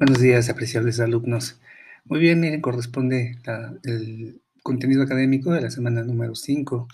Buenos 0.00 0.18
días, 0.18 0.48
apreciables 0.48 0.98
alumnos. 0.98 1.60
Muy 2.06 2.20
bien, 2.20 2.40
miren, 2.40 2.62
corresponde 2.62 3.36
el 3.84 4.40
contenido 4.62 5.02
académico 5.02 5.52
de 5.52 5.60
la 5.60 5.70
semana 5.70 6.02
número 6.02 6.34
5, 6.34 6.88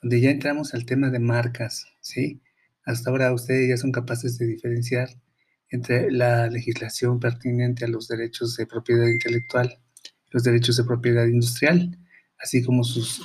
donde 0.00 0.20
ya 0.20 0.30
entramos 0.30 0.72
al 0.72 0.86
tema 0.86 1.10
de 1.10 1.18
marcas, 1.18 1.88
¿sí? 2.00 2.42
Hasta 2.84 3.10
ahora 3.10 3.32
ustedes 3.32 3.68
ya 3.68 3.76
son 3.76 3.90
capaces 3.90 4.38
de 4.38 4.46
diferenciar 4.46 5.08
entre 5.68 6.12
la 6.12 6.46
legislación 6.46 7.18
pertinente 7.18 7.86
a 7.86 7.88
los 7.88 8.06
derechos 8.06 8.56
de 8.56 8.66
propiedad 8.66 9.08
intelectual, 9.08 9.80
los 10.30 10.44
derechos 10.44 10.76
de 10.76 10.84
propiedad 10.84 11.26
industrial, 11.26 11.98
así 12.38 12.62
como 12.62 12.84
sus 12.84 13.20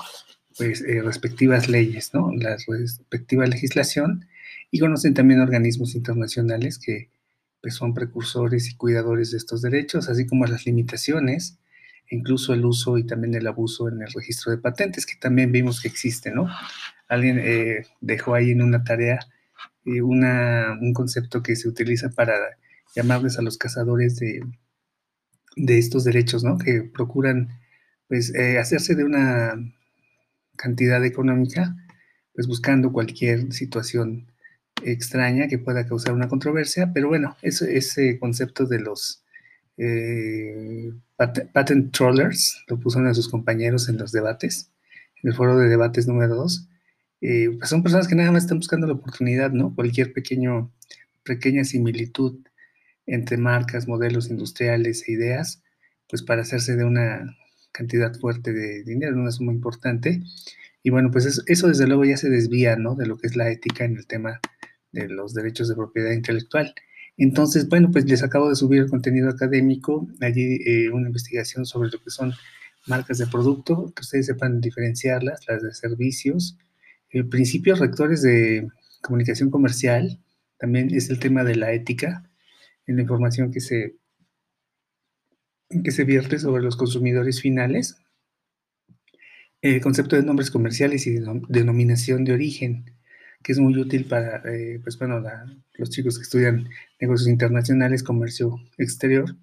pues, 0.58 0.82
eh, 0.82 1.04
respectivas 1.04 1.70
leyes, 1.70 2.16
¿no? 2.16 2.32
La 2.34 2.58
respectiva 2.68 3.46
legislación, 3.46 4.26
y 4.72 4.80
conocen 4.80 5.14
también 5.14 5.40
organismos 5.40 5.94
internacionales 5.94 6.80
que 6.80 7.12
pues 7.62 7.76
son 7.76 7.94
precursores 7.94 8.70
y 8.70 8.76
cuidadores 8.76 9.32
de 9.32 9.38
estos 9.38 9.62
derechos, 9.62 10.10
así 10.10 10.26
como 10.26 10.46
las 10.46 10.66
limitaciones, 10.66 11.58
incluso 12.10 12.54
el 12.54 12.66
uso 12.66 12.98
y 12.98 13.06
también 13.06 13.36
el 13.36 13.48
abuso 13.48 13.90
en 13.90 14.02
el 14.02 14.12
registro 14.12 14.52
de 14.52 14.58
patentes, 14.58 15.06
que 15.06 15.16
también 15.20 15.52
vimos 15.52 15.82
que 15.82 15.88
existe, 15.88 16.32
¿no? 16.32 16.50
Alguien 17.08 17.40
eh, 17.40 17.86
dejó 18.02 18.36
ahí 18.36 18.52
en 18.52 18.62
una 18.62 18.84
tarea 18.84 19.20
eh, 19.86 20.02
un 20.02 20.94
concepto 20.94 21.42
que 21.44 21.56
se 21.56 21.68
utiliza 21.68 22.10
para 22.10 22.34
llamarles 22.96 23.38
a 23.38 23.42
los 23.42 23.58
cazadores 23.58 24.18
de, 24.18 24.42
de 25.56 25.78
estos 25.78 26.04
derechos, 26.04 26.44
¿no? 26.44 26.58
Que 26.58 26.84
procuran, 26.84 27.50
pues, 28.08 28.34
eh, 28.36 28.60
hacerse 28.60 28.96
de 28.96 29.04
una 29.04 29.56
cantidad 30.56 31.04
económica, 31.06 31.76
pues 32.34 32.48
buscando 32.48 32.92
cualquier 32.92 33.52
situación 33.54 34.29
extraña 34.84 35.48
que 35.48 35.58
pueda 35.58 35.86
causar 35.86 36.14
una 36.14 36.28
controversia, 36.28 36.92
pero 36.94 37.08
bueno, 37.08 37.38
ese, 37.42 38.20
concepto 38.20 38.66
de 38.66 38.80
los 38.80 39.24
eh, 39.78 40.92
patent 41.16 41.92
trollers 41.92 42.64
lo 42.68 42.80
uno 42.96 43.08
de 43.08 43.14
sus 43.14 43.30
compañeros 43.30 43.90
en 43.90 43.98
los 43.98 44.12
debates, 44.12 44.72
en 45.24 45.30
el 45.30 45.36
foro 45.36 45.58
de 45.58 45.70
debates 45.70 46.08
número 46.08 46.36
2. 46.36 46.68
Eh, 47.22 47.50
pues 47.58 47.70
son 47.70 47.84
personas 47.84 48.08
que 48.08 48.16
nada 48.16 48.32
más 48.32 48.44
están 48.44 48.60
buscando 48.60 48.88
la 48.88 48.94
oportunidad, 48.94 49.52
¿no? 49.52 49.76
Cualquier 49.76 50.14
pequeño, 50.14 50.72
pequeña 51.24 51.64
similitud 51.64 52.40
entre 53.06 53.38
marcas, 53.38 53.88
modelos 53.88 54.30
industriales 54.30 55.08
e 55.08 55.14
ideas, 55.14 55.62
pues 56.08 56.24
para 56.24 56.44
hacerse 56.44 56.76
de 56.76 56.86
una 56.86 57.36
cantidad 57.72 58.14
fuerte 58.18 58.54
de 58.54 58.84
dinero, 58.84 59.18
una 59.18 59.32
suma 59.32 59.52
importante. 59.52 60.22
Y 60.84 60.92
bueno, 60.92 61.12
pues 61.12 61.26
eso, 61.26 61.42
eso 61.48 61.68
desde 61.68 61.88
luego 61.88 62.06
ya 62.06 62.18
se 62.18 62.30
desvía, 62.30 62.78
¿no? 62.78 62.96
De 62.96 63.06
lo 63.06 63.18
que 63.18 63.28
es 63.28 63.36
la 63.36 63.50
ética 63.50 63.84
en 63.84 63.98
el 63.98 64.08
tema 64.08 64.40
de 64.92 65.08
los 65.08 65.34
derechos 65.34 65.70
de 65.70 65.76
propiedad 65.76 66.12
intelectual. 66.12 66.74
Entonces, 67.18 67.68
bueno, 67.68 67.90
pues 67.92 68.06
les 68.06 68.24
acabo 68.24 68.50
de 68.50 68.56
subir 68.56 68.82
el 68.82 68.90
contenido 68.90 69.30
académico, 69.30 70.08
allí 70.22 70.60
eh, 70.66 70.90
una 70.90 71.08
investigación 71.08 71.66
sobre 71.66 71.90
lo 71.90 72.02
que 72.02 72.10
son 72.10 72.34
marcas 72.88 73.18
de 73.18 73.28
producto, 73.28 73.92
que 73.96 74.02
ustedes 74.02 74.28
sepan 74.28 74.62
diferenciarlas, 74.62 75.42
las 75.48 75.62
de 75.62 75.74
servicios, 75.74 76.58
eh, 77.12 77.24
principios 77.24 77.80
rectores 77.80 78.22
de 78.22 78.68
comunicación 79.02 79.50
comercial, 79.50 80.20
también 80.58 80.94
es 80.94 81.10
el 81.10 81.20
tema 81.20 81.44
de 81.44 81.56
la 81.56 81.72
ética 81.72 82.30
en 82.86 82.96
la 82.98 83.02
información 83.02 83.52
que 83.52 83.62
se, 83.62 83.96
que 85.84 85.92
se 85.92 86.04
vierte 86.04 86.40
sobre 86.40 86.64
los 86.64 86.76
consumidores 86.76 87.42
finales, 87.42 87.98
el 89.62 89.82
concepto 89.82 90.16
de 90.16 90.24
nombres 90.24 90.52
comerciales 90.52 91.06
y 91.06 91.12
de 91.12 91.42
denominación 91.50 92.24
de 92.24 92.34
origen, 92.34 92.99
que 93.44 93.54
es 93.54 93.60
muy 93.60 93.78
útil 93.78 94.06
para, 94.06 94.42
eh, 94.46 94.80
pues 94.84 94.98
bueno, 94.98 95.24
los 95.74 95.90
chicos 95.90 96.18
que 96.18 96.24
estudian 96.24 96.68
negocios 97.00 97.30
internacionales, 97.30 98.04
comercio 98.04 98.60
exterior, 98.78 99.36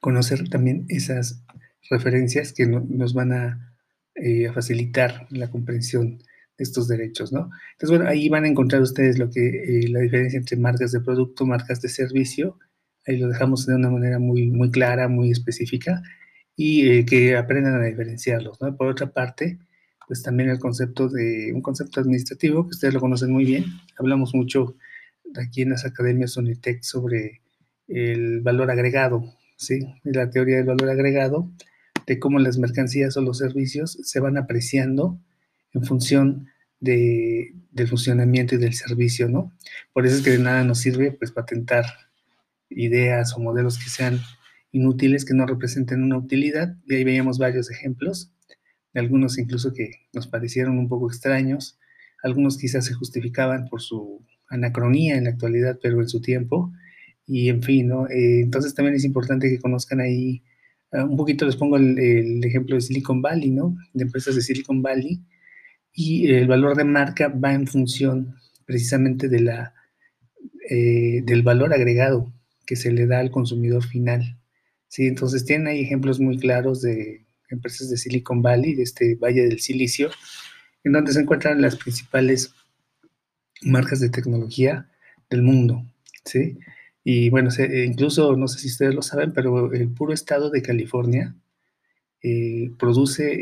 conocer 0.00 0.48
también 0.48 0.84
esas 0.88 1.42
referencias 1.90 2.52
que 2.52 2.66
nos 2.66 3.14
van 3.14 3.32
eh, 4.14 4.48
a, 4.48 4.52
facilitar 4.52 5.26
la 5.30 5.50
comprensión 5.50 6.18
de 6.18 6.64
estos 6.64 6.88
derechos, 6.88 7.32
¿no? 7.32 7.50
Entonces, 7.72 7.96
bueno, 7.96 8.08
ahí 8.08 8.28
van 8.28 8.44
a 8.44 8.48
encontrar 8.48 8.82
ustedes 8.82 9.18
lo 9.18 9.30
que, 9.30 9.48
eh, 9.48 9.88
la 9.88 10.00
diferencia 10.00 10.38
entre 10.38 10.56
marcas 10.58 10.92
de 10.92 11.00
producto, 11.00 11.46
marcas 11.46 11.80
de 11.80 11.88
servicio, 11.88 12.58
ahí 13.06 13.16
lo 13.16 13.28
dejamos 13.28 13.66
de 13.66 13.74
una 13.74 13.90
manera 13.90 14.18
muy, 14.18 14.50
muy 14.50 14.70
clara, 14.70 15.08
muy 15.08 15.30
específica, 15.30 16.02
y 16.54 17.04
que 17.06 17.36
aprendan 17.36 17.80
a 17.80 17.84
diferenciarlos, 17.86 18.60
¿no? 18.60 18.76
Por 18.76 18.88
otra 18.88 19.10
parte, 19.12 19.58
pues 20.06 20.22
también 20.22 20.50
el 20.50 20.58
concepto 20.58 21.08
de 21.08 21.52
un 21.54 21.62
concepto 21.62 22.00
administrativo, 22.00 22.64
que 22.64 22.70
ustedes 22.70 22.94
lo 22.94 23.00
conocen 23.00 23.32
muy 23.32 23.44
bien. 23.44 23.64
Hablamos 23.98 24.34
mucho 24.34 24.76
aquí 25.36 25.62
en 25.62 25.70
las 25.70 25.84
academias 25.84 26.36
Unitec 26.36 26.82
sobre 26.82 27.40
el 27.88 28.40
valor 28.40 28.70
agregado, 28.70 29.24
¿sí? 29.56 29.80
La 30.04 30.30
teoría 30.30 30.56
del 30.56 30.66
valor 30.66 30.90
agregado, 30.90 31.50
de 32.06 32.18
cómo 32.18 32.38
las 32.38 32.58
mercancías 32.58 33.16
o 33.16 33.22
los 33.22 33.38
servicios 33.38 33.98
se 34.02 34.20
van 34.20 34.36
apreciando 34.36 35.20
en 35.72 35.84
función 35.84 36.48
de, 36.80 37.54
del 37.70 37.88
funcionamiento 37.88 38.54
y 38.54 38.58
del 38.58 38.74
servicio, 38.74 39.28
¿no? 39.28 39.52
Por 39.92 40.06
eso 40.06 40.16
es 40.16 40.22
que 40.22 40.30
de 40.30 40.38
nada 40.38 40.64
nos 40.64 40.78
sirve, 40.78 41.12
pues, 41.12 41.30
patentar 41.30 41.84
ideas 42.68 43.34
o 43.36 43.40
modelos 43.40 43.78
que 43.78 43.88
sean 43.88 44.20
inútiles, 44.72 45.24
que 45.24 45.34
no 45.34 45.46
representen 45.46 46.02
una 46.02 46.18
utilidad, 46.18 46.76
y 46.86 46.94
ahí 46.94 47.04
veíamos 47.04 47.38
varios 47.38 47.70
ejemplos 47.70 48.32
algunos 48.94 49.38
incluso 49.38 49.72
que 49.72 49.90
nos 50.12 50.26
parecieron 50.26 50.78
un 50.78 50.88
poco 50.88 51.08
extraños, 51.08 51.78
algunos 52.22 52.58
quizás 52.58 52.86
se 52.86 52.94
justificaban 52.94 53.68
por 53.68 53.80
su 53.80 54.24
anacronía 54.48 55.16
en 55.16 55.24
la 55.24 55.30
actualidad, 55.30 55.78
pero 55.82 56.00
en 56.00 56.08
su 56.08 56.20
tiempo, 56.20 56.72
y 57.26 57.48
en 57.48 57.62
fin, 57.62 57.88
¿no? 57.88 58.08
Eh, 58.08 58.40
entonces 58.42 58.74
también 58.74 58.94
es 58.94 59.04
importante 59.04 59.48
que 59.48 59.60
conozcan 59.60 60.00
ahí, 60.00 60.42
ah, 60.92 61.04
un 61.04 61.16
poquito 61.16 61.46
les 61.46 61.56
pongo 61.56 61.76
el, 61.76 62.44
ejemplo 62.44 62.76
de 62.76 62.82
Silicon 62.82 63.22
Valley, 63.22 63.50
¿no? 63.50 63.76
De 63.94 64.04
empresas 64.04 64.34
de 64.34 64.42
Silicon 64.42 64.82
Valley, 64.82 65.22
y 65.94 66.30
el 66.32 66.46
valor 66.48 66.76
de 66.76 66.84
marca 66.84 67.28
va 67.28 67.54
en 67.54 67.66
función 67.66 68.36
precisamente 68.66 69.28
de 69.28 69.40
la, 69.40 69.74
eh, 70.70 71.22
del 71.24 71.42
valor 71.42 71.72
agregado 71.74 72.32
que 72.66 72.76
se 72.76 72.92
le 72.92 73.06
da 73.06 73.20
al 73.20 73.30
consumidor 73.30 73.84
final. 73.84 74.38
Sí, 74.88 75.06
entonces 75.06 75.44
tienen 75.44 75.68
ahí 75.68 75.80
ejemplos 75.80 76.20
muy 76.20 76.38
claros 76.38 76.82
de 76.82 77.26
empresas 77.52 77.90
de 77.90 77.96
Silicon 77.96 78.42
Valley, 78.42 78.74
de 78.74 78.82
este 78.82 79.14
Valle 79.16 79.42
del 79.42 79.60
Silicio, 79.60 80.10
en 80.84 80.92
donde 80.92 81.12
se 81.12 81.20
encuentran 81.20 81.60
las 81.60 81.76
principales 81.76 82.54
marcas 83.62 84.00
de 84.00 84.10
tecnología 84.10 84.88
del 85.30 85.42
mundo, 85.42 85.84
¿sí? 86.24 86.58
Y 87.04 87.30
bueno, 87.30 87.50
e 87.56 87.84
incluso, 87.84 88.36
no 88.36 88.48
sé 88.48 88.60
si 88.60 88.68
ustedes 88.68 88.94
lo 88.94 89.02
saben, 89.02 89.32
pero 89.32 89.72
el 89.72 89.88
puro 89.88 90.12
estado 90.12 90.50
de 90.50 90.62
California 90.62 91.34
eh, 92.22 92.70
produce 92.78 93.36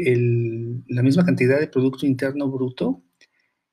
la 0.88 1.02
misma 1.02 1.24
cantidad 1.26 1.60
de 1.60 1.66
Producto 1.66 2.06
Interno 2.06 2.48
Bruto 2.48 3.02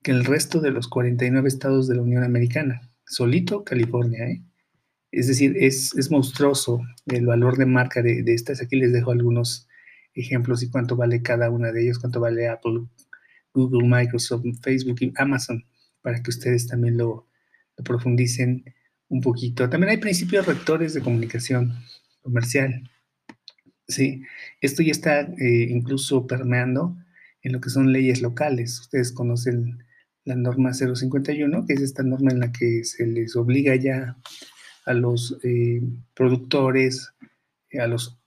que 0.04 0.12
el 0.12 0.26
resto 0.26 0.60
de 0.60 0.72
los 0.72 0.88
49 0.88 1.48
estados 1.48 1.88
de 1.88 1.96
la 1.96 2.02
Unión 2.02 2.24
Americana. 2.24 2.92
Solito 3.06 3.64
California, 3.64 4.28
¿eh? 4.28 4.44
Es 5.12 5.28
decir, 5.28 5.56
es, 5.58 6.12
monstruoso 6.12 6.82
el 7.06 7.26
valor 7.26 7.58
de 7.58 7.66
marca 7.66 8.02
de, 8.02 8.24
de, 8.24 8.34
estas. 8.34 8.62
Aquí 8.62 8.76
les 8.76 8.92
dejo 8.92 9.12
algunos 9.12 9.67
ejemplos 10.20 10.64
y 10.64 10.70
cuánto 10.70 10.96
vale 10.96 11.22
cada 11.22 11.50
una 11.50 11.72
de 11.72 11.84
ellos, 11.84 12.00
cuánto 12.00 12.20
vale 12.20 12.48
Apple, 12.48 12.82
Google, 13.54 13.88
Microsoft, 13.88 14.46
Facebook 14.62 14.98
y 15.02 15.14
Amazon, 15.18 15.66
para 16.02 16.22
que 16.22 16.30
ustedes 16.30 16.68
también 16.68 16.98
lo, 16.98 17.28
profundicen 17.84 18.64
un 19.08 19.22
poquito. 19.22 19.70
También 19.70 19.92
hay 19.92 19.98
principios 19.98 20.48
rectores 20.48 20.94
de 20.94 21.02
comunicación 21.02 21.74
comercial. 22.24 22.90
Sí, 23.88 24.24
esto 24.62 24.82
ya 24.82 24.92
está 24.92 25.22
eh, 25.22 25.68
incluso 25.70 26.26
permeando 26.26 26.98
en 27.44 27.54
lo 27.54 27.62
que 27.62 27.70
son 27.70 27.94
leyes 27.94 28.22
locales. 28.22 28.80
Ustedes 28.80 29.12
conocen 29.12 29.84
la 30.26 30.36
norma 30.36 30.74
051, 30.74 31.66
que 31.66 31.74
es 31.74 31.82
esta 31.82 32.04
norma 32.04 32.32
en 32.32 32.40
la 32.40 32.52
que 32.52 32.84
se 32.84 33.06
les 33.08 33.36
obliga 33.36 33.76
ya 33.76 34.18
a 34.86 34.94
los 34.94 35.38
eh, 35.44 35.82
productores, 36.14 37.14
a 37.80 37.88
los 37.88 38.20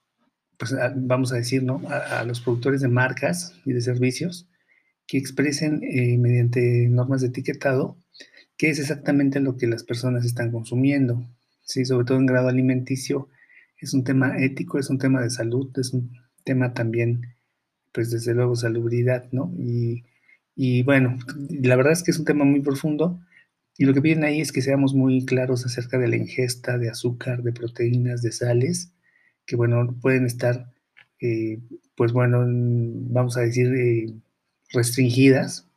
pues, 0.61 0.75
vamos 0.95 1.33
a 1.33 1.37
decir, 1.37 1.63
¿no? 1.63 1.81
A, 1.89 2.23
los 2.23 2.39
productores 2.39 2.81
de 2.81 2.87
marcas 2.87 3.55
y 3.65 3.73
de 3.73 3.81
servicios 3.81 4.47
que 5.07 5.17
expresen 5.17 5.81
eh, 5.83 6.19
mediante 6.19 6.87
normas 6.87 7.21
de 7.21 7.29
etiquetado 7.29 7.97
qué 8.57 8.69
es 8.69 8.77
exactamente 8.77 9.39
lo 9.39 9.57
que 9.57 9.65
las 9.65 9.83
personas 9.83 10.23
están 10.23 10.51
consumiendo. 10.51 11.27
Sí, 11.63 11.83
sobre 11.83 12.05
todo 12.05 12.19
en 12.19 12.27
grado 12.27 12.47
alimenticio, 12.47 13.27
es 13.79 13.95
un 13.95 14.03
tema 14.03 14.37
ético, 14.37 14.77
es 14.77 14.91
un 14.91 14.99
tema 14.99 15.23
de 15.23 15.31
salud, 15.31 15.71
es 15.79 15.93
un 15.93 16.11
tema 16.43 16.75
también, 16.75 17.33
pues 17.91 18.11
desde 18.11 18.35
luego, 18.35 18.55
salubridad, 18.55 19.29
¿no? 19.31 19.51
Y, 19.57 20.03
y 20.55 20.83
bueno, 20.83 21.17
la 21.49 21.75
verdad 21.75 21.93
es 21.93 22.03
que 22.03 22.11
es 22.11 22.19
un 22.19 22.25
tema 22.25 22.45
muy 22.45 22.61
profundo 22.61 23.19
y 23.79 23.85
lo 23.85 23.95
que 23.95 24.01
piden 24.03 24.23
ahí 24.23 24.41
es 24.41 24.51
que 24.51 24.61
seamos 24.61 24.93
muy 24.93 25.25
claros 25.25 25.65
acerca 25.65 25.97
de 25.97 26.07
la 26.07 26.17
ingesta 26.17 26.77
de 26.77 26.89
azúcar, 26.89 27.41
de 27.41 27.51
proteínas, 27.51 28.21
de 28.21 28.31
sales 28.31 28.93
que, 29.45 29.55
bueno, 29.55 29.95
pueden 30.01 30.25
estar, 30.25 30.71
eh, 31.19 31.59
pues 31.95 32.13
bueno, 32.13 32.43
vamos 32.45 33.37
a 33.37 33.41
decir, 33.41 33.67
eh, 33.73 34.13
restringidas 34.73 35.67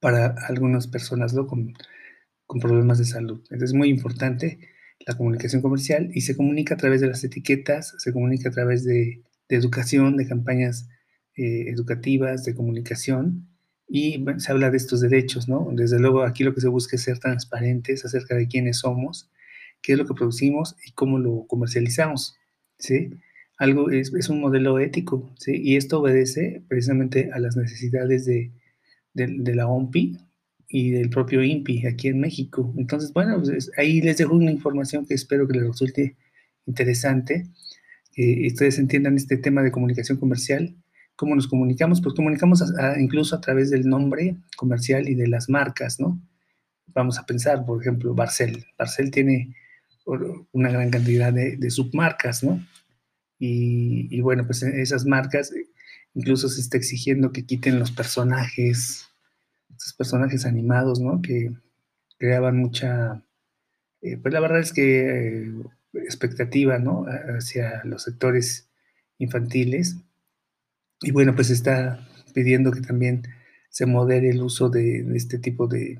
para 0.00 0.34
algunas 0.48 0.86
personas 0.86 1.34
con, 1.34 1.74
con, 2.46 2.60
problemas 2.60 2.98
de 2.98 3.04
salud. 3.04 3.40
Entonces 3.44 3.70
es 3.70 3.74
muy 3.74 3.88
importante 3.88 4.58
la 5.06 5.16
comunicación 5.16 5.62
comercial 5.62 6.10
y 6.14 6.22
se 6.22 6.36
comunica 6.36 6.74
a 6.74 6.78
través 6.78 7.00
de 7.00 7.08
las 7.08 7.24
etiquetas, 7.24 7.94
se 7.98 8.12
comunica 8.12 8.48
a 8.48 8.52
través 8.52 8.84
de, 8.84 9.22
educación, 9.48 10.16
de 10.16 10.28
campañas 10.28 10.88
eh, 11.36 11.64
educativas, 11.68 12.44
de 12.44 12.54
comunicación 12.54 13.48
y 13.88 14.24
se 14.38 14.52
habla 14.52 14.70
de 14.70 14.76
estos 14.76 15.00
derechos, 15.00 15.48
¿no? 15.48 15.68
Desde 15.72 15.98
luego 15.98 16.22
aquí 16.22 16.44
lo 16.44 16.54
que 16.54 16.60
se 16.60 16.68
busca 16.68 16.94
es 16.94 17.02
ser 17.02 17.18
transparentes 17.18 18.04
acerca 18.04 18.36
de 18.36 18.46
quiénes 18.46 18.78
somos, 18.78 19.28
qué 19.82 19.92
es 19.92 19.98
lo 19.98 20.06
que 20.06 20.14
producimos 20.14 20.76
y 20.86 20.92
cómo 20.92 21.18
lo 21.18 21.46
comercializamos, 21.48 22.36
¿sí? 22.80 23.10
Algo 23.58 23.90
es, 23.90 24.12
es 24.14 24.28
un 24.28 24.40
modelo 24.40 24.78
ético, 24.78 25.30
¿sí? 25.38 25.52
Y 25.62 25.76
esto 25.76 26.00
obedece 26.00 26.62
precisamente 26.68 27.30
a 27.32 27.38
las 27.38 27.56
necesidades 27.56 28.24
de, 28.24 28.52
de, 29.14 29.54
la 29.54 29.68
OMPI 29.68 30.18
y 30.68 30.90
del 30.90 31.10
propio 31.10 31.42
INPI 31.42 31.86
aquí 31.86 32.08
en 32.08 32.20
México. 32.20 32.72
Entonces, 32.76 33.12
bueno, 33.12 33.42
pues 33.42 33.70
ahí 33.76 34.00
les 34.00 34.18
dejo 34.18 34.34
una 34.34 34.50
información 34.50 35.06
que 35.06 35.14
espero 35.14 35.46
que 35.46 35.58
les 35.58 35.66
resulte 35.66 36.16
interesante, 36.66 37.46
que 38.12 38.46
ustedes 38.46 38.78
entiendan 38.78 39.16
este 39.16 39.36
tema 39.36 39.62
de 39.62 39.72
comunicación 39.72 40.18
comercial, 40.18 40.76
cómo 41.16 41.34
nos 41.34 41.48
comunicamos, 41.48 42.00
pues 42.00 42.14
comunicamos 42.14 42.64
incluso 42.98 43.36
a 43.36 43.40
través 43.40 43.70
del 43.70 43.88
nombre 43.88 44.36
comercial 44.56 45.08
y 45.08 45.14
de 45.14 45.28
las 45.28 45.48
marcas, 45.48 46.00
¿no? 46.00 46.20
Vamos 46.94 47.18
a 47.18 47.26
pensar, 47.26 47.64
por 47.64 47.80
ejemplo, 47.80 48.14
Barcel. 48.14 48.64
Barcel 48.78 49.10
tiene 49.10 49.54
una 50.06 50.70
gran 50.70 50.90
cantidad 50.90 51.32
de, 51.32 51.70
submarcas, 51.70 52.42
¿no? 52.42 52.64
Y, 53.38 54.20
bueno, 54.20 54.44
pues 54.46 54.62
esas 54.62 55.06
marcas 55.06 55.52
incluso 56.14 56.48
se 56.48 56.60
está 56.60 56.76
exigiendo 56.76 57.32
que 57.32 57.46
quiten 57.46 57.78
los 57.78 57.90
personajes, 57.92 59.08
esos 59.76 59.92
personajes 59.94 60.44
animados, 60.44 61.00
¿no? 61.00 61.22
Que 61.22 61.52
creaban 62.18 62.58
mucha, 62.58 63.22
eh, 64.02 64.16
pues 64.16 64.34
la 64.34 64.40
verdad 64.40 64.60
es 64.60 64.72
que 64.72 65.42
eh, 65.42 65.52
expectativa, 65.94 66.78
¿no? 66.78 67.06
Hacia 67.38 67.82
los 67.84 68.02
sectores 68.02 68.68
infantiles. 69.18 69.96
Y 71.02 71.12
bueno, 71.12 71.34
pues 71.34 71.50
está 71.50 72.06
pidiendo 72.34 72.72
que 72.72 72.80
también 72.80 73.22
se 73.70 73.86
modere 73.86 74.30
el 74.30 74.42
uso 74.42 74.68
de, 74.68 75.06
este 75.14 75.38
tipo 75.38 75.66
de, 75.66 75.98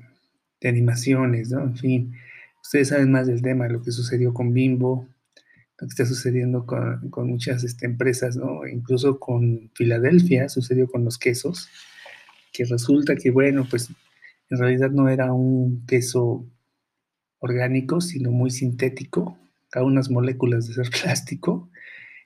animaciones, 0.63 1.49
¿no? 1.49 1.63
En 1.63 1.75
fin, 1.75 2.13
ustedes 2.61 2.89
saben 2.89 3.11
más 3.11 3.27
del 3.27 3.41
tema, 3.41 3.67
lo 3.67 3.81
que 3.81 3.91
sucedió 3.91 4.33
con 4.33 4.53
Bimbo, 4.53 5.07
lo 5.79 5.87
que 5.87 5.91
está 5.91 6.05
sucediendo 6.05 6.65
con, 6.65 7.27
muchas 7.27 7.63
este, 7.63 7.85
empresas, 7.85 8.37
¿no? 8.37 8.67
Incluso 8.67 9.19
con 9.19 9.71
Filadelfia 9.73 10.47
sucedió 10.47 10.87
con 10.87 11.03
los 11.03 11.17
quesos, 11.17 11.69
que 12.53 12.65
resulta 12.65 13.15
que, 13.15 13.31
bueno, 13.31 13.65
pues 13.69 13.89
en 14.49 14.57
realidad 14.57 14.91
no 14.91 15.09
era 15.09 15.33
un 15.33 15.85
queso 15.87 16.45
orgánico, 17.39 18.01
sino 18.01 18.31
muy 18.31 18.51
sintético, 18.51 19.37
a 19.73 19.83
unas 19.83 20.11
moléculas 20.11 20.67
de 20.67 20.73
ser 20.73 20.89
plástico. 21.01 21.69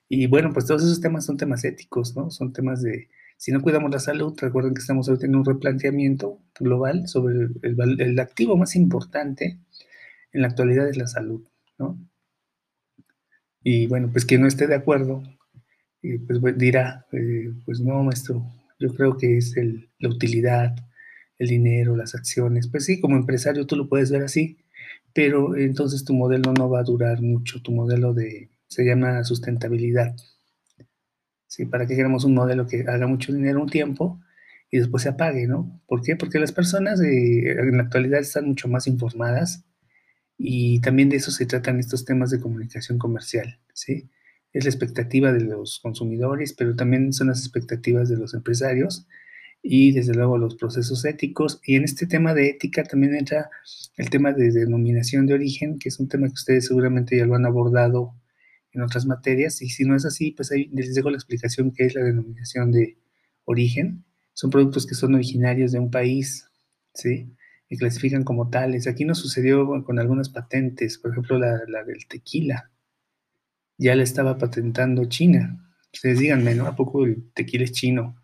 Y 0.09 0.27
bueno, 0.27 0.51
pues 0.51 0.65
todos 0.65 0.83
esos 0.83 0.99
temas 1.01 1.25
son 1.25 1.37
temas 1.37 1.63
éticos, 1.63 2.15
¿no? 2.15 2.29
Son 2.29 2.51
temas 2.51 2.81
de, 2.81 3.09
si 3.37 3.51
no 3.51 3.61
cuidamos 3.61 3.91
la 3.91 3.99
salud, 3.99 4.37
recuerden 4.37 4.73
que 4.73 4.81
estamos 4.81 5.07
ahorita 5.07 5.27
en 5.27 5.35
un 5.35 5.45
replanteamiento 5.45 6.39
global 6.59 7.07
sobre 7.07 7.35
el, 7.61 8.01
el 8.01 8.19
activo 8.19 8.57
más 8.57 8.75
importante 8.75 9.59
en 10.35 10.41
la 10.41 10.49
actualidad 10.49 10.89
es 10.89 10.97
la 10.97 11.07
salud, 11.07 11.47
¿no? 11.79 11.97
Y 13.63 13.87
bueno, 13.87 14.09
pues 14.11 14.25
quien 14.25 14.41
no 14.41 14.47
esté 14.47 14.67
de 14.67 14.75
acuerdo, 14.75 15.23
eh, 16.03 16.19
pues 16.27 16.39
dirá, 16.57 17.05
eh, 17.13 17.53
pues 17.65 17.79
no, 17.79 18.03
maestro, 18.03 18.45
yo 18.77 18.93
creo 18.93 19.17
que 19.17 19.37
es 19.37 19.55
la 19.97 20.09
utilidad, 20.09 20.75
el 21.39 21.47
dinero, 21.47 21.95
las 21.95 22.15
acciones. 22.15 22.67
Pues 22.67 22.85
sí, 22.85 22.99
como 22.99 23.15
empresario 23.15 23.65
tú 23.65 23.77
lo 23.77 23.87
puedes 23.87 24.11
ver 24.11 24.23
así, 24.23 24.57
pero 25.13 25.55
entonces 25.55 26.03
tu 26.03 26.13
modelo 26.13 26.51
no 26.53 26.69
va 26.69 26.81
a 26.81 26.83
durar 26.83 27.21
mucho, 27.21 27.61
tu 27.61 27.71
modelo 27.71 28.13
de, 28.13 28.49
se 28.67 28.83
llama 28.85 29.23
sustentabilidad. 29.23 30.15
Sí, 31.47 31.65
para 31.65 31.87
que 31.87 31.95
queramos 31.95 32.25
un 32.25 32.33
modelo 32.33 32.67
que 32.67 32.81
haga 32.81 33.07
mucho 33.07 33.31
dinero 33.33 33.61
un 33.61 33.69
tiempo 33.69 34.19
y 34.69 34.79
después 34.79 35.03
se 35.03 35.09
apague, 35.09 35.47
¿no? 35.47 35.81
¿Por 35.87 36.01
qué? 36.01 36.17
Porque 36.17 36.39
las 36.39 36.51
personas 36.51 36.99
eh, 37.01 37.51
en 37.51 37.77
la 37.77 37.83
actualidad 37.83 38.19
están 38.19 38.45
mucho 38.45 38.67
más 38.67 38.87
informadas, 38.87 39.63
y 40.37 40.81
también 40.81 41.09
de 41.09 41.17
eso 41.17 41.31
se 41.31 41.45
tratan 41.45 41.79
estos 41.79 42.05
temas 42.05 42.29
de 42.29 42.39
comunicación 42.39 42.97
comercial, 42.97 43.59
¿sí? 43.73 44.09
Es 44.53 44.63
la 44.63 44.69
expectativa 44.69 45.31
de 45.33 45.41
los 45.41 45.79
consumidores, 45.79 46.53
pero 46.53 46.75
también 46.75 47.13
son 47.13 47.27
las 47.27 47.39
expectativas 47.39 48.09
de 48.09 48.17
los 48.17 48.33
empresarios 48.33 49.07
y 49.61 49.91
desde 49.91 50.13
luego 50.13 50.37
los 50.37 50.55
procesos 50.55 51.03
éticos. 51.05 51.59
Y 51.65 51.75
en 51.75 51.83
este 51.83 52.05
tema 52.05 52.33
de 52.33 52.49
ética 52.49 52.83
también 52.83 53.15
entra 53.15 53.49
el 53.97 54.09
tema 54.09 54.31
de 54.31 54.51
denominación 54.51 55.25
de 55.25 55.33
origen, 55.33 55.79
que 55.79 55.89
es 55.89 55.99
un 55.99 56.07
tema 56.07 56.27
que 56.27 56.33
ustedes 56.33 56.67
seguramente 56.67 57.17
ya 57.17 57.25
lo 57.25 57.35
han 57.35 57.45
abordado 57.45 58.13
en 58.71 58.81
otras 58.81 59.05
materias. 59.05 59.61
Y 59.61 59.69
si 59.69 59.83
no 59.85 59.95
es 59.95 60.05
así, 60.05 60.31
pues 60.31 60.51
ahí 60.51 60.69
les 60.73 60.93
dejo 60.93 61.09
la 61.09 61.17
explicación 61.17 61.71
qué 61.71 61.85
es 61.85 61.95
la 61.95 62.03
denominación 62.03 62.71
de 62.71 62.97
origen. 63.45 64.05
Son 64.33 64.49
productos 64.49 64.85
que 64.85 64.95
son 64.95 65.15
originarios 65.15 65.71
de 65.71 65.79
un 65.79 65.89
país, 65.89 66.49
¿sí? 66.93 67.33
Y 67.69 67.77
clasifican 67.77 68.23
como 68.23 68.50
tales. 68.50 68.88
Aquí 68.88 69.06
nos 69.06 69.19
sucedió 69.19 69.83
con 69.83 70.00
algunas 70.00 70.29
patentes, 70.29 70.97
por 70.97 71.12
ejemplo 71.12 71.39
la, 71.39 71.83
del 71.83 72.06
tequila. 72.07 72.71
Ya 73.77 73.95
la 73.95 74.03
estaba 74.03 74.38
patentando 74.38 75.06
China. 75.06 75.73
Ustedes 75.94 76.19
díganme, 76.19 76.56
¿no? 76.56 76.67
¿A 76.67 76.75
poco 76.75 77.06
el 77.06 77.31
tequila 77.33 77.63
es 77.63 77.71
chino? 77.71 78.15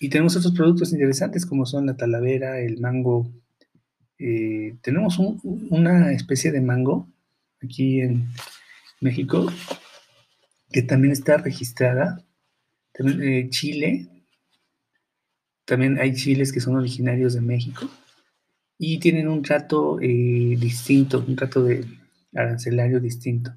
Y 0.00 0.08
tenemos 0.08 0.36
otros 0.36 0.54
productos 0.54 0.92
interesantes 0.92 1.46
como 1.46 1.66
son 1.66 1.86
la 1.86 1.96
talavera, 1.96 2.60
el 2.60 2.80
mango. 2.80 3.30
Eh, 4.18 4.76
tenemos 4.82 5.18
una 5.18 6.12
especie 6.12 6.52
de 6.52 6.60
mango 6.60 7.08
aquí 7.62 8.00
en 8.00 8.28
México 9.00 9.46
que 10.70 10.82
también 10.82 11.12
está 11.12 11.36
registrada. 11.36 12.24
Eh, 12.98 13.48
Chile. 13.50 14.08
También 15.64 15.98
hay 15.98 16.14
chiles 16.14 16.52
que 16.52 16.60
son 16.60 16.76
originarios 16.76 17.34
de 17.34 17.40
México 17.40 17.88
y 18.78 18.98
tienen 18.98 19.28
un 19.28 19.42
trato 19.42 20.00
eh, 20.00 20.56
distinto, 20.58 21.24
un 21.26 21.36
trato 21.36 21.62
de 21.62 21.84
arancelario 22.34 23.00
distinto. 23.00 23.54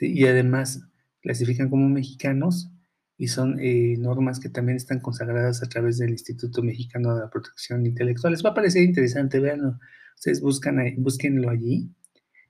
Y 0.00 0.24
además 0.26 0.82
clasifican 1.20 1.68
como 1.68 1.88
mexicanos 1.88 2.70
y 3.16 3.28
son 3.28 3.58
eh, 3.60 3.96
normas 3.98 4.40
que 4.40 4.48
también 4.48 4.76
están 4.76 5.00
consagradas 5.00 5.62
a 5.62 5.68
través 5.68 5.98
del 5.98 6.10
Instituto 6.10 6.62
Mexicano 6.62 7.14
de 7.14 7.20
la 7.20 7.30
Protección 7.30 7.86
Intelectual. 7.86 8.32
Les 8.32 8.44
va 8.44 8.50
a 8.50 8.54
parecer 8.54 8.82
interesante, 8.82 9.38
vean, 9.38 9.78
ustedes 10.16 10.40
buscan 10.40 10.78
ahí, 10.78 10.96
allí, 11.48 11.90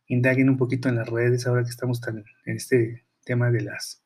indaguen 0.06 0.48
un 0.48 0.56
poquito 0.56 0.88
en 0.88 0.96
las 0.96 1.08
redes, 1.08 1.46
ahora 1.46 1.64
que 1.64 1.70
estamos 1.70 2.00
tan 2.00 2.24
en 2.46 2.56
este 2.56 3.04
tema 3.24 3.50
de 3.50 3.62
las 3.62 4.02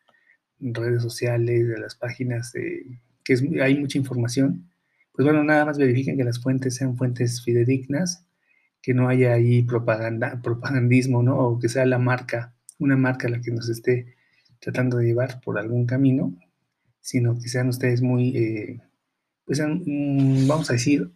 redes 0.59 1.02
sociales, 1.02 1.68
de 1.68 1.78
las 1.78 1.94
páginas, 1.94 2.52
que 2.52 3.32
es, 3.32 3.44
hay 3.61 3.78
mucha 3.78 3.99
información 3.99 4.68
pues 5.16 5.25
bueno, 5.25 5.42
nada 5.42 5.64
más 5.64 5.78
verifiquen 5.78 6.18
que 6.18 6.25
las 6.25 6.38
fuentes 6.40 6.75
sean 6.75 6.96
fuentes 6.99 7.42
fidedignas, 7.42 8.26
que 8.82 8.92
no 8.92 9.08
haya 9.08 9.32
ahí 9.32 9.62
propaganda, 9.62 10.40
propagandismo, 10.42 11.23
¿no? 11.23 11.38
O 11.38 11.58
que 11.58 11.70
sea 11.70 11.87
la 11.87 11.99
marca, 11.99 12.54
una 12.78 12.96
marca 12.96 13.26
la 13.28 13.40
que 13.40 13.50
nos 13.50 13.70
esté 13.70 14.14
tratando 14.61 14.99
de 14.99 15.06
llevar 15.06 15.40
por 15.40 15.58
algún 15.58 15.87
camino, 15.87 16.37
sino 17.00 17.38
que 17.38 17.49
sean 17.49 17.68
ustedes 17.68 18.02
muy, 18.02 18.37
eh, 18.37 18.80
pues 19.46 19.61
mm, 19.61 20.46
vamos 20.46 20.68
a 20.68 20.75
decir, 20.75 21.11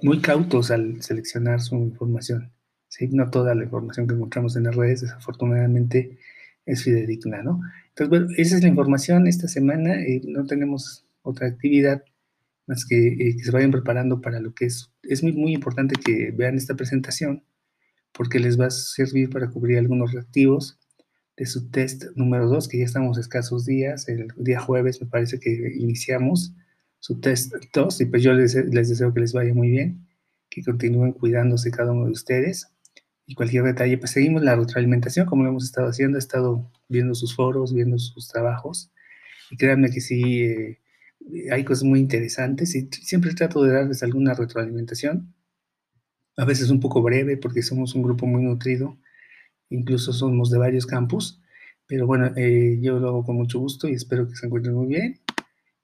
muy 0.00 0.20
cautos 0.20 0.70
al 0.70 1.02
seleccionar 1.02 1.60
su 1.60 1.76
información. 1.76 2.52
¿sí? 2.88 3.08
No 3.08 3.28
toda 3.30 3.54
la 3.54 3.64
información 3.64 4.06
que 4.06 4.14
encontramos 4.14 4.56
en 4.56 4.64
las 4.64 4.76
redes, 4.76 5.02
desafortunadamente, 5.02 6.18
es 6.64 6.82
fidedigna, 6.84 7.42
¿no? 7.42 7.60
Entonces, 7.90 8.08
bueno, 8.08 8.26
esa 8.36 8.56
es 8.56 8.62
la 8.62 8.68
información 8.68 9.26
esta 9.26 9.46
semana. 9.46 10.00
Eh, 10.02 10.22
no 10.24 10.46
tenemos 10.46 11.06
otra 11.22 11.48
actividad 11.48 12.02
más 12.66 12.84
eh, 12.90 13.36
que, 13.36 13.44
se 13.44 13.50
vayan 13.50 13.70
preparando 13.70 14.20
para 14.20 14.40
lo 14.40 14.54
que 14.54 14.66
es. 14.66 14.90
Es 15.02 15.22
muy, 15.22 15.32
muy 15.32 15.54
importante 15.54 15.94
que 16.02 16.32
vean 16.32 16.56
esta 16.56 16.74
presentación 16.74 17.44
porque 18.12 18.38
les 18.38 18.58
va 18.58 18.66
a 18.66 18.70
servir 18.70 19.30
para 19.30 19.50
cubrir 19.50 19.78
algunos 19.78 20.12
reactivos 20.12 20.78
de 21.36 21.46
su 21.46 21.70
test 21.70 22.04
número 22.14 22.48
2, 22.48 22.68
que 22.68 22.78
ya 22.78 22.84
estamos 22.84 23.18
escasos 23.18 23.66
días. 23.66 24.08
El 24.08 24.28
día 24.36 24.60
jueves 24.60 25.00
me 25.02 25.06
parece 25.06 25.38
que 25.38 25.74
iniciamos 25.76 26.54
su 26.98 27.20
test 27.20 27.54
2 27.74 28.00
y 28.00 28.06
pues 28.06 28.22
yo 28.22 28.32
les, 28.32 28.54
les 28.54 28.88
deseo 28.88 29.12
que 29.12 29.20
les 29.20 29.32
vaya 29.32 29.52
muy 29.52 29.68
bien, 29.68 30.06
que 30.48 30.62
continúen 30.62 31.12
cuidándose 31.12 31.70
cada 31.70 31.92
uno 31.92 32.06
de 32.06 32.12
ustedes. 32.12 32.68
Y 33.26 33.34
cualquier 33.34 33.64
detalle, 33.64 33.98
pues 33.98 34.12
seguimos 34.12 34.42
la 34.42 34.56
retroalimentación 34.56 35.26
como 35.26 35.42
lo 35.42 35.50
hemos 35.50 35.64
estado 35.64 35.88
haciendo. 35.88 36.16
He 36.16 36.20
estado 36.20 36.70
viendo 36.88 37.14
sus 37.14 37.34
foros, 37.34 37.74
viendo 37.74 37.98
sus 37.98 38.28
trabajos. 38.28 38.90
Y 39.50 39.56
créanme 39.56 39.90
que 39.90 40.00
sí, 40.00 40.42
eh, 40.44 40.78
hay 41.50 41.64
cosas 41.64 41.84
muy 41.84 42.00
interesantes 42.00 42.74
y 42.74 42.88
siempre 42.90 43.34
trato 43.34 43.62
de 43.62 43.72
darles 43.72 44.02
alguna 44.02 44.34
retroalimentación. 44.34 45.34
A 46.36 46.44
veces 46.44 46.70
un 46.70 46.80
poco 46.80 47.02
breve 47.02 47.36
porque 47.36 47.62
somos 47.62 47.94
un 47.94 48.02
grupo 48.02 48.26
muy 48.26 48.42
nutrido, 48.42 48.98
incluso 49.70 50.12
somos 50.12 50.50
de 50.50 50.58
varios 50.58 50.86
campus, 50.86 51.40
pero 51.86 52.06
bueno, 52.06 52.32
eh, 52.36 52.78
yo 52.80 52.98
lo 52.98 53.08
hago 53.08 53.24
con 53.24 53.36
mucho 53.36 53.58
gusto 53.58 53.88
y 53.88 53.94
espero 53.94 54.28
que 54.28 54.36
se 54.36 54.46
encuentren 54.46 54.74
muy 54.74 54.88
bien. 54.88 55.20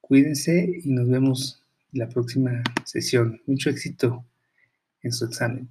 Cuídense 0.01 0.81
y 0.85 0.91
nos 0.91 1.09
vemos 1.09 1.63
la 1.93 2.09
próxima 2.09 2.63
sesión. 2.85 3.41
Mucho 3.47 3.71
éxito 3.71 4.25
en 5.03 5.13
su 5.13 5.25
examen. 5.25 5.69